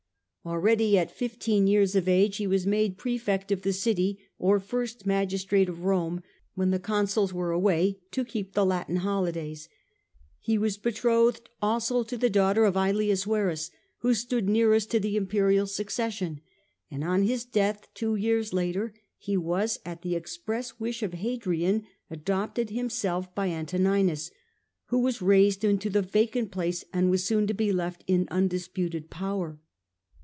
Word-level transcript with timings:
Already 0.43 0.97
at 0.97 1.11
fifteen 1.11 1.67
years 1.67 1.95
of 1.95 2.07
age 2.07 2.37
he 2.37 2.47
was 2.47 2.65
made 2.65 2.97
prefect 2.97 3.51
of 3.51 3.61
the 3.61 3.71
city, 3.71 4.17
or 4.39 4.59
first 4.59 5.05
magistrate 5.05 5.69
of 5.69 5.83
Rome, 5.83 6.23
when 6.55 6.71
the 6.71 6.79
consuls 6.79 7.31
were 7.31 7.51
away 7.51 7.99
to 8.09 8.25
keep 8.25 8.53
the 8.53 8.65
Latin 8.65 8.95
holidays; 8.95 9.69
he 10.39 10.57
was 10.57 10.79
betrothed 10.79 11.47
also 11.61 12.01
to 12.01 12.17
the 12.17 12.27
daughter 12.27 12.63
of 12.65 12.73
ydius 12.73 13.25
Verus, 13.27 13.69
who 13.99 14.15
stood 14.15 14.49
nearest 14.49 14.89
to 14.89 14.99
the 14.99 15.15
imperial 15.15 15.67
succession, 15.67 16.41
and 16.89 17.03
on 17.03 17.21
his 17.21 17.45
death 17.45 17.87
two 17.93 18.15
years 18.15 18.51
later 18.51 18.95
he 19.19 19.37
was, 19.37 19.77
at 19.85 20.01
the 20.01 20.15
express 20.15 20.79
wish 20.79 21.03
of 21.03 21.13
Hadrian, 21.13 21.83
adopted 22.09 22.71
himself 22.71 23.33
by 23.35 23.49
Antoninus, 23.49 24.31
who 24.85 24.97
was 24.97 25.21
raised 25.21 25.63
into 25.63 25.87
the 25.91 26.01
vacant 26.01 26.49
place, 26.49 26.83
and 26.91 27.11
was 27.11 27.23
soon 27.23 27.45
to 27.45 27.53
be 27.53 27.71
left 27.71 28.03
in 28.07 28.27
undisputed 28.31 29.11
power. 29.11 29.59